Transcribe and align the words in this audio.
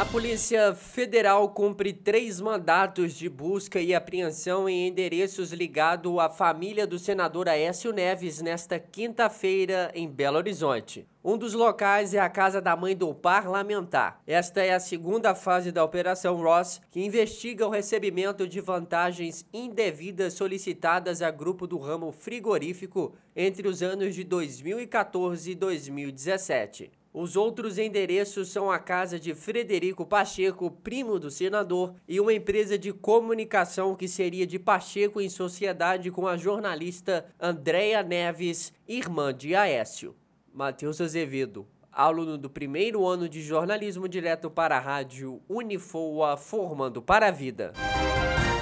A 0.00 0.04
Polícia 0.06 0.74
Federal 0.74 1.46
cumpre 1.50 1.92
três 1.92 2.40
mandatos 2.40 3.12
de 3.12 3.28
busca 3.28 3.78
e 3.78 3.94
apreensão 3.94 4.66
em 4.66 4.88
endereços 4.88 5.52
ligados 5.52 6.18
à 6.18 6.30
família 6.30 6.86
do 6.86 6.98
senador 6.98 7.50
Aécio 7.50 7.92
Neves 7.92 8.40
nesta 8.40 8.78
quinta-feira 8.78 9.92
em 9.94 10.08
Belo 10.08 10.38
Horizonte. 10.38 11.06
Um 11.22 11.36
dos 11.36 11.52
locais 11.52 12.14
é 12.14 12.18
a 12.18 12.30
casa 12.30 12.62
da 12.62 12.74
mãe 12.74 12.96
do 12.96 13.14
parlamentar. 13.14 14.22
Esta 14.26 14.62
é 14.62 14.72
a 14.72 14.80
segunda 14.80 15.34
fase 15.34 15.70
da 15.70 15.84
Operação 15.84 16.40
Ross, 16.42 16.80
que 16.90 17.04
investiga 17.04 17.66
o 17.66 17.70
recebimento 17.70 18.48
de 18.48 18.58
vantagens 18.58 19.44
indevidas 19.52 20.32
solicitadas 20.32 21.20
a 21.20 21.30
grupo 21.30 21.66
do 21.66 21.76
ramo 21.76 22.10
frigorífico 22.10 23.14
entre 23.36 23.68
os 23.68 23.82
anos 23.82 24.14
de 24.14 24.24
2014 24.24 25.50
e 25.50 25.54
2017. 25.54 26.99
Os 27.12 27.34
outros 27.34 27.76
endereços 27.76 28.50
são 28.50 28.70
a 28.70 28.78
casa 28.78 29.18
de 29.18 29.34
Frederico 29.34 30.06
Pacheco, 30.06 30.70
primo 30.70 31.18
do 31.18 31.28
senador, 31.28 31.94
e 32.06 32.20
uma 32.20 32.32
empresa 32.32 32.78
de 32.78 32.92
comunicação 32.92 33.96
que 33.96 34.06
seria 34.06 34.46
de 34.46 34.60
Pacheco 34.60 35.20
em 35.20 35.28
sociedade 35.28 36.12
com 36.12 36.28
a 36.28 36.36
jornalista 36.36 37.26
Andréa 37.40 38.04
Neves, 38.04 38.72
irmã 38.86 39.34
de 39.34 39.56
Aécio. 39.56 40.14
Matheus 40.54 41.00
Azevedo, 41.00 41.66
aluno 41.90 42.38
do 42.38 42.48
primeiro 42.48 43.04
ano 43.04 43.28
de 43.28 43.42
jornalismo 43.42 44.08
direto 44.08 44.48
para 44.48 44.76
a 44.76 44.80
rádio 44.80 45.40
Unifoa, 45.48 46.36
formando 46.36 47.02
para 47.02 47.26
a 47.26 47.32
vida. 47.32 47.72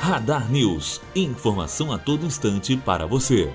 Radar 0.00 0.50
News. 0.50 1.02
Informação 1.14 1.92
a 1.92 1.98
todo 1.98 2.24
instante 2.24 2.78
para 2.78 3.06
você. 3.06 3.52